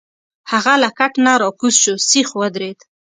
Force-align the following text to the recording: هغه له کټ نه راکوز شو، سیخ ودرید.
هغه 0.51 0.73
له 0.81 0.89
کټ 0.97 1.13
نه 1.25 1.33
راکوز 1.41 1.75
شو، 1.83 1.93
سیخ 2.09 2.27
ودرید. 2.39 2.79